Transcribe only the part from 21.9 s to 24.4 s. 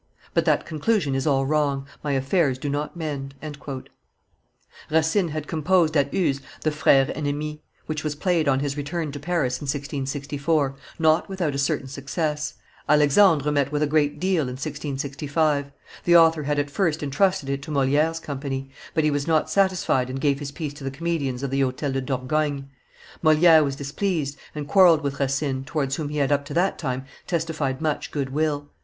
de Dourgogne. Moliere was displeased,